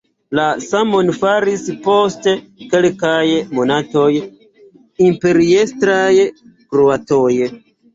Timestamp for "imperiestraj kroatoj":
5.13-7.35